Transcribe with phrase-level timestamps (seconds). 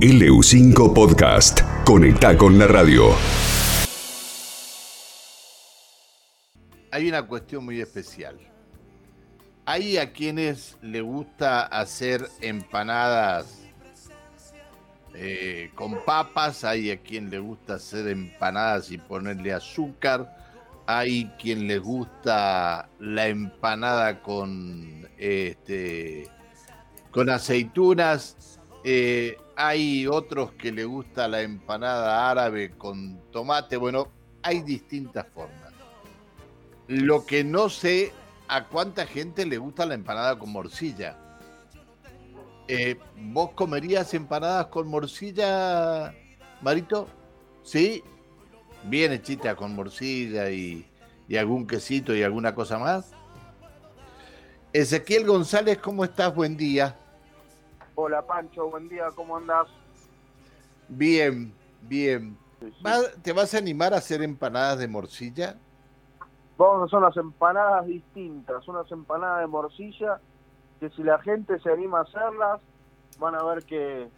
[0.00, 1.60] LU5 Podcast.
[1.84, 3.14] Conecta con la radio.
[6.90, 8.38] Hay una cuestión muy especial.
[9.66, 13.58] Hay a quienes le gusta hacer empanadas
[15.12, 20.34] eh, con papas, hay a quien le gusta hacer empanadas y ponerle azúcar,
[20.86, 26.26] hay quien le gusta la empanada con este
[27.10, 34.08] con aceitunas, eh, hay otros que le gusta la empanada árabe con tomate, bueno,
[34.42, 35.74] hay distintas formas.
[36.88, 38.12] Lo que no sé
[38.48, 41.18] a cuánta gente le gusta la empanada con morcilla.
[42.68, 46.14] Eh, ¿Vos comerías empanadas con morcilla,
[46.62, 47.06] Marito?
[47.62, 48.02] ¿Sí?
[48.84, 50.86] Bien hechita con morcilla y,
[51.28, 53.12] y algún quesito y alguna cosa más.
[54.72, 56.34] Ezequiel González, ¿cómo estás?
[56.34, 56.96] Buen día.
[57.94, 59.68] Hola Pancho, buen día, ¿cómo andás?
[60.88, 62.36] Bien, bien.
[63.22, 65.56] ¿Te vas a animar a hacer empanadas de morcilla?
[66.56, 70.20] Vamos, son las empanadas distintas, unas empanadas de morcilla
[70.78, 72.60] que si la gente se anima a hacerlas,
[73.18, 74.08] van a ver que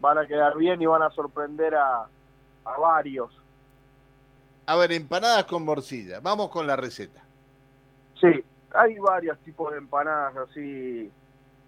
[0.00, 2.08] van a quedar bien y van a sorprender a,
[2.64, 3.30] a varios.
[4.66, 7.22] A ver, empanadas con morcilla, vamos con la receta.
[8.20, 11.10] Sí, hay varios tipos de empanadas así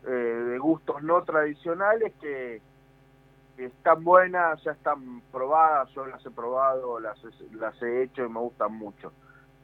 [0.07, 2.63] eh, de gustos no tradicionales que,
[3.57, 7.19] están buenas, ya están probadas, yo las he probado, las,
[7.55, 9.13] las he hecho y me gustan mucho.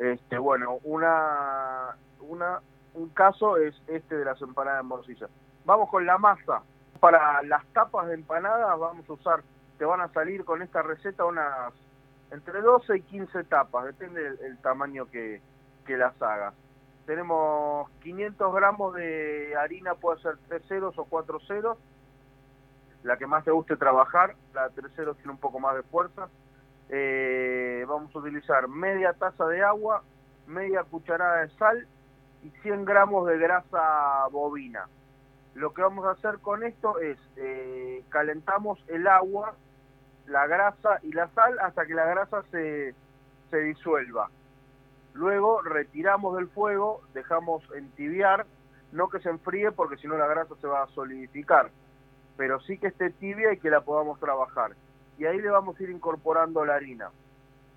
[0.01, 2.61] Este, bueno, una, una,
[2.95, 5.29] un caso es este de las empanadas de morcilla.
[5.65, 6.63] Vamos con la masa.
[6.99, 9.45] Para las tapas de empanadas vamos a usar,
[9.79, 11.73] te van a salir con esta receta unas
[12.33, 15.41] entre 12 y 15 tapas, depende del, tamaño que,
[15.87, 16.53] que las hagas
[17.07, 21.79] tenemos 500 gramos de harina, puede ser 3 ceros o 4 ceros,
[23.03, 25.83] la que más te guste trabajar, la de 3 ceros tiene un poco más de
[25.83, 26.29] fuerza.
[26.89, 30.03] Eh, vamos a utilizar media taza de agua,
[30.47, 31.87] media cucharada de sal
[32.43, 34.89] y 100 gramos de grasa bovina.
[35.55, 39.55] Lo que vamos a hacer con esto es eh, calentamos el agua,
[40.27, 42.95] la grasa y la sal hasta que la grasa se,
[43.51, 44.31] se disuelva.
[45.15, 48.47] Luego retiramos del fuego, dejamos entibiar,
[48.93, 51.71] no que se enfríe porque si no la grasa se va a solidificar,
[52.37, 54.75] pero sí que esté tibia y que la podamos trabajar.
[55.17, 57.11] Y ahí le vamos a ir incorporando la harina.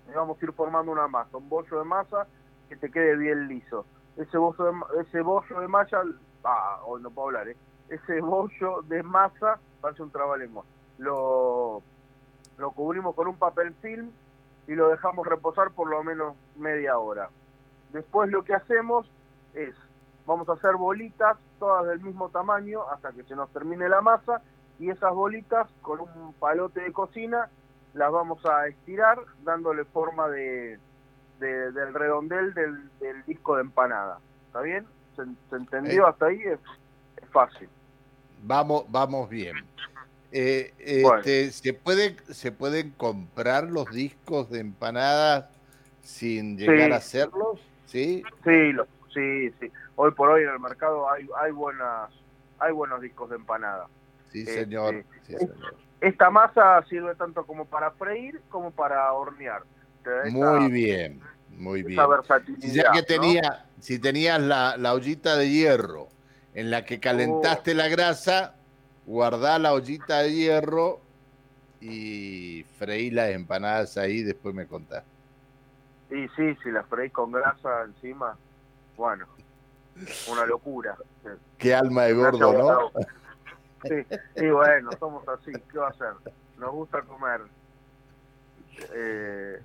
[0.08, 2.26] Le vamos a ir formando una masa, un bollo de masa
[2.68, 3.86] que te quede bien liso.
[4.16, 6.02] Ese bollo de, ese bollo de masa,
[6.44, 7.56] ah, hoy no puedo hablar, ¿eh?
[7.88, 10.64] ese bollo de masa, parece un trabalengua,
[10.98, 11.82] lo,
[12.58, 14.10] lo cubrimos con un papel film
[14.66, 17.30] y lo dejamos reposar por lo menos media hora.
[17.92, 19.10] Después lo que hacemos
[19.54, 19.74] es,
[20.26, 24.42] vamos a hacer bolitas, todas del mismo tamaño, hasta que se nos termine la masa,
[24.78, 27.48] y esas bolitas con un palote de cocina
[27.94, 30.78] las vamos a estirar dándole forma de,
[31.40, 34.20] del redondel del, disco de empanada.
[34.46, 34.86] ¿Está bien?
[35.16, 36.10] ¿Se, entendió eh.
[36.10, 36.40] hasta ahí?
[36.42, 36.60] Es,
[37.22, 37.68] es, fácil.
[38.42, 39.56] Vamos, vamos bien.
[40.30, 45.46] Eh, este, ¿se, puede, ¿Se pueden comprar los discos de empanadas
[46.08, 47.60] sin llegar a hacerlos?
[47.84, 48.72] Sí, sí,
[49.12, 49.72] sí, sí.
[49.94, 52.10] Hoy por hoy en el mercado hay, hay, buenas,
[52.58, 53.88] hay buenos discos de empanada.
[54.32, 55.04] Sí, este, señor.
[56.00, 59.62] Esta masa sirve tanto como para freír como para hornear.
[60.30, 61.20] muy bien,
[61.50, 62.00] muy bien.
[62.60, 66.08] Si ya que tenía, si tenías la, la ollita de hierro
[66.54, 68.54] en la que calentaste la grasa,
[69.04, 71.00] guardá la ollita de hierro
[71.82, 75.04] y freí las empanadas ahí, después me contás.
[76.08, 78.36] Sí, sí, si las freís con grasa encima,
[78.96, 79.26] bueno,
[80.30, 80.96] una locura.
[81.58, 82.90] Qué alma de gordo, ¿no?
[83.84, 86.12] Sí, sí, bueno, somos así, ¿qué va a hacer?
[86.56, 87.42] Nos gusta comer.
[88.94, 89.62] Eh,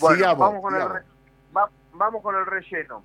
[0.00, 1.04] bueno, vamos, con el
[1.92, 3.02] vamos con el relleno.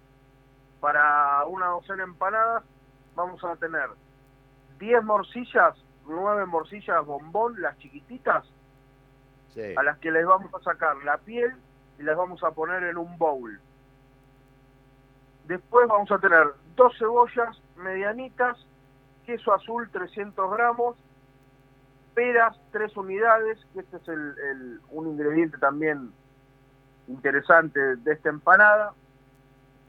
[0.79, 2.63] Para una docena de empanadas
[3.15, 3.89] vamos a tener
[4.79, 5.75] 10 morcillas,
[6.07, 8.45] 9 morcillas bombón, las chiquititas,
[9.77, 11.53] a las que les vamos a sacar la piel
[12.01, 13.59] y las vamos a poner en un bowl.
[15.45, 18.57] Después vamos a tener dos cebollas medianitas,
[19.25, 20.95] queso azul 300 gramos,
[22.15, 26.11] peras 3 unidades, que este es el, un ingrediente también
[27.07, 28.93] interesante de esta empanada,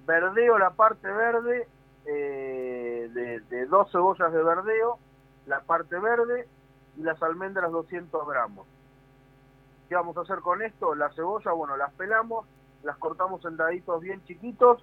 [0.06, 1.66] verdeo la parte verde
[2.04, 4.98] eh, de, de, dos cebollas de verdeo,
[5.46, 6.46] la parte verde
[6.98, 8.66] y las almendras 200 gramos.
[9.92, 10.94] ¿Qué vamos a hacer con esto?
[10.94, 12.46] La cebolla, bueno, las pelamos,
[12.82, 14.82] las cortamos en daditos bien chiquitos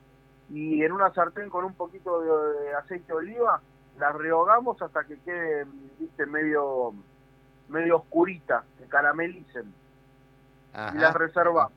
[0.52, 3.60] y en una sartén con un poquito de, aceite de oliva
[3.98, 5.66] las rehogamos hasta que quede,
[5.98, 6.94] viste, medio
[7.70, 9.74] medio oscuritas, que caramelicen.
[10.94, 11.74] Y las reservamos.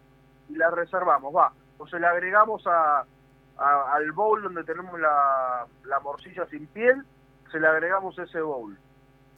[0.50, 1.54] Y las reservamos, va.
[1.78, 3.06] O se le agregamos a,
[3.56, 7.02] al bowl donde tenemos la, la morcilla sin piel,
[7.50, 8.76] se le agregamos ese bowl.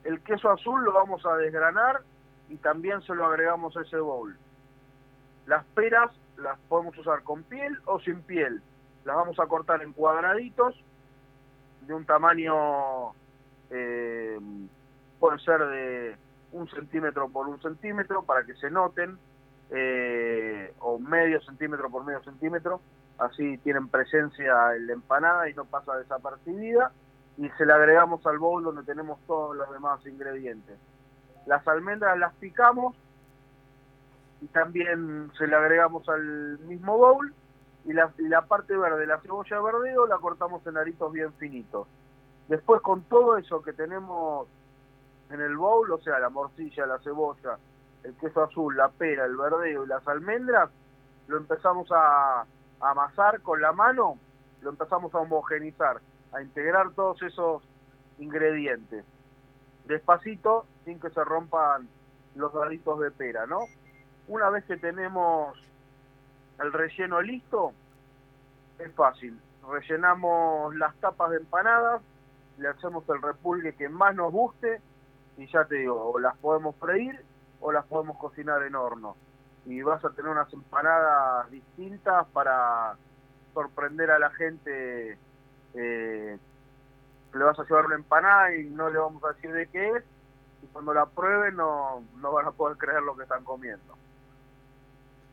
[0.03, 2.03] El queso azul lo vamos a desgranar
[2.49, 4.37] y también se lo agregamos a ese bowl.
[5.47, 8.63] Las peras las podemos usar con piel o sin piel.
[9.05, 10.75] Las vamos a cortar en cuadraditos
[11.83, 13.13] de un tamaño,
[13.71, 14.39] eh,
[15.21, 16.17] puede ser de
[16.53, 19.19] un centímetro por un centímetro para que se noten,
[19.71, 22.81] eh, o medio centímetro por medio centímetro,
[23.19, 26.93] así tienen presencia en la empanada y no pasa desapercibida,
[27.37, 30.79] y se le agregamos al bowl donde tenemos todos los demás ingredientes.
[31.47, 32.97] Las almendras las picamos
[34.41, 37.33] y también se le agregamos al mismo bowl
[37.85, 41.87] y la, la parte verde, la cebolla verdeo, la cortamos en aritos bien finitos.
[42.49, 44.49] Después con todo eso que tenemos
[45.31, 47.59] en el bowl, o sea, la morcilla, la cebolla,
[48.03, 50.71] el queso azul, la pera, el verdeo y las almendras,
[51.27, 52.45] lo empezamos a,
[52.81, 54.19] amasar con la mano,
[54.61, 56.01] lo empezamos a homogenizar,
[56.33, 57.63] a integrar todos esos
[58.19, 59.07] ingredientes.
[59.87, 61.89] Despacito, sin que se rompan
[62.35, 63.61] los daditos de pera, ¿no?
[64.29, 65.57] Una vez que tenemos
[66.61, 67.73] el relleno listo,
[68.79, 69.39] es fácil.
[69.69, 72.03] Rellenamos las tapas de empanadas,
[72.59, 74.81] le hacemos el repulgue que más nos guste
[75.37, 77.25] y ya te digo, o las podemos freír
[77.61, 79.17] o las podemos cocinar en horno.
[79.65, 82.97] Y vas a tener unas empanadas distintas para
[83.55, 85.19] sorprender a la gente.
[85.75, 86.39] Eh,
[87.33, 90.05] le vas a llevar una empanada y no le vamos a decir de qué es.
[90.65, 93.95] Y cuando la prueben no, no van a poder creer lo que están comiendo.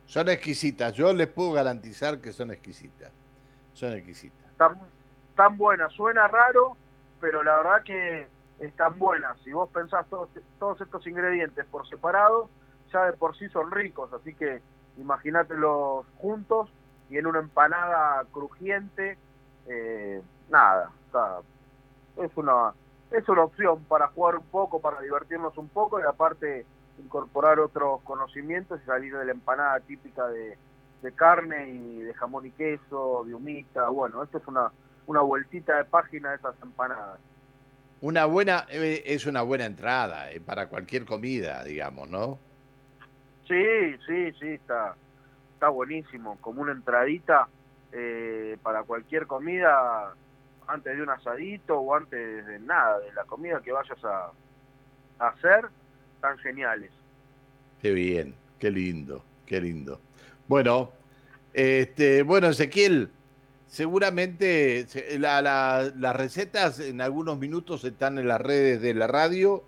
[0.06, 3.10] Son exquisitas, yo les puedo garantizar que son exquisitas.
[3.72, 4.44] Son exquisitas.
[4.50, 4.78] Están,
[5.34, 6.76] tan buenas, suena raro,
[7.18, 9.38] pero la verdad que están buenas.
[9.42, 12.50] Si vos pensás todos, todos estos ingredientes por separado,
[12.92, 14.60] ya de por sí son ricos, así que
[14.98, 16.68] imagínatelos juntos
[17.08, 19.16] y en una empanada crujiente,
[19.66, 20.20] eh,
[20.50, 20.90] nada,
[22.16, 22.74] es una
[23.12, 26.64] es una opción para jugar un poco, para divertirnos un poco y aparte
[26.98, 30.56] incorporar otros conocimientos y salir de la empanada típica de,
[31.14, 33.88] carne y de jamón y queso, de humita.
[33.88, 34.70] Bueno, esto es una,
[35.06, 37.18] una vueltita de página de esas empanadas.
[38.00, 42.38] Una buena, eh, es una buena entrada eh, para cualquier comida, digamos, ¿no?
[43.46, 44.94] Sí, sí, sí, está,
[45.54, 46.36] está buenísimo.
[46.40, 47.48] Como una entradita
[47.92, 50.14] eh, para cualquier comida,
[50.66, 54.30] antes de un asadito o antes de nada, de la comida que vayas a,
[55.18, 55.66] a hacer,
[56.20, 56.90] tan geniales.
[57.80, 60.00] Qué bien, qué lindo, qué lindo.
[60.48, 60.92] Bueno,
[61.52, 63.10] este, bueno, Ezequiel,
[63.66, 64.86] seguramente
[65.18, 69.64] las recetas en algunos minutos están en las redes de la radio,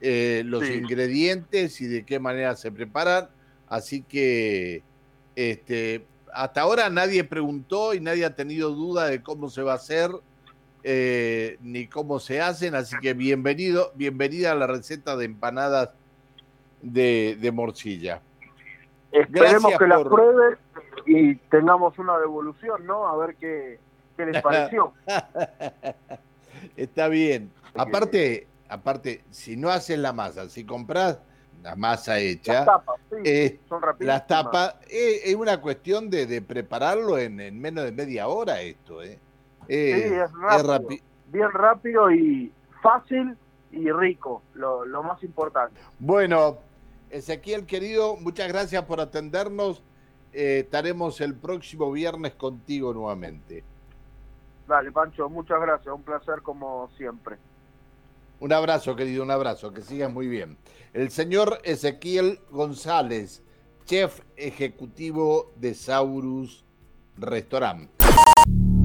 [0.00, 3.28] eh, los ingredientes y de qué manera se preparan.
[3.68, 4.82] Así que
[5.36, 9.76] este, hasta ahora nadie preguntó y nadie ha tenido duda de cómo se va a
[9.76, 10.10] hacer
[10.82, 15.90] eh, ni cómo se hacen, así que bienvenido, bienvenida a la receta de empanadas
[16.80, 18.22] de, morcilla.
[19.12, 20.56] Esperemos que la pruebe
[21.06, 23.06] y tengamos una devolución, ¿no?
[23.06, 23.78] A ver qué,
[24.16, 24.92] qué les pareció.
[26.76, 27.50] Está bien.
[27.74, 31.20] Aparte, aparte, si no haces la masa, si compras
[31.62, 33.00] la masa hecha, las tapas,
[33.68, 38.62] son las tapas eh, es una cuestión de, prepararlo en, en, menos de media hora
[38.62, 39.18] esto, ¿eh?
[39.72, 40.32] Eh, es
[40.64, 43.36] rápido, bien rápido y fácil
[43.70, 45.80] y rico, lo, más importante.
[46.00, 46.58] Bueno,
[47.08, 49.84] Ezequiel querido, muchas gracias por atendernos.
[50.32, 53.62] Eh, estaremos el próximo viernes contigo nuevamente.
[54.66, 57.36] Dale, Pancho, muchas gracias, un placer como siempre.
[58.40, 60.58] Un abrazo, querido, un abrazo, que sigas muy bien.
[60.92, 63.44] El señor Ezequiel González,
[63.84, 66.64] chef ejecutivo de Saurus
[67.16, 67.99] Restaurant.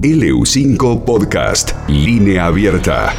[0.01, 3.13] LU5 Podcast, línea abierta.